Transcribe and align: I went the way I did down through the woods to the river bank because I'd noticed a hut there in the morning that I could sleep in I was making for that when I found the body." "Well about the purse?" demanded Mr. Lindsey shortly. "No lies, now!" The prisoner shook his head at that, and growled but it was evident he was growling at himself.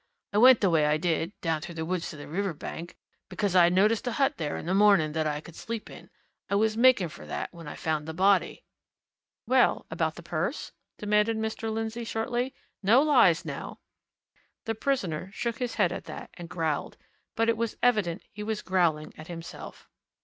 I 0.33 0.39
went 0.39 0.61
the 0.61 0.71
way 0.71 0.87
I 0.87 0.97
did 0.97 1.39
down 1.41 1.61
through 1.61 1.75
the 1.75 1.85
woods 1.85 2.09
to 2.09 2.17
the 2.17 2.27
river 2.27 2.55
bank 2.55 2.97
because 3.29 3.55
I'd 3.55 3.71
noticed 3.73 4.07
a 4.07 4.13
hut 4.13 4.37
there 4.37 4.57
in 4.57 4.65
the 4.65 4.73
morning 4.73 5.11
that 5.11 5.27
I 5.27 5.39
could 5.41 5.55
sleep 5.55 5.91
in 5.91 6.09
I 6.49 6.55
was 6.55 6.75
making 6.75 7.09
for 7.09 7.27
that 7.27 7.53
when 7.53 7.67
I 7.67 7.75
found 7.75 8.07
the 8.07 8.13
body." 8.15 8.63
"Well 9.45 9.85
about 9.91 10.15
the 10.15 10.23
purse?" 10.23 10.71
demanded 10.97 11.37
Mr. 11.37 11.71
Lindsey 11.71 12.03
shortly. 12.03 12.51
"No 12.81 13.03
lies, 13.03 13.45
now!" 13.45 13.77
The 14.65 14.73
prisoner 14.73 15.29
shook 15.35 15.59
his 15.59 15.75
head 15.75 15.91
at 15.91 16.05
that, 16.05 16.31
and 16.33 16.49
growled 16.49 16.97
but 17.35 17.47
it 17.47 17.55
was 17.55 17.77
evident 17.83 18.23
he 18.31 18.41
was 18.41 18.63
growling 18.63 19.13
at 19.19 19.27
himself. 19.27 19.87